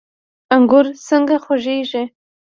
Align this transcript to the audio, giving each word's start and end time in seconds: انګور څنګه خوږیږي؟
انګور 0.55 0.85
څنګه 1.07 1.35
خوږیږي؟ 1.43 2.03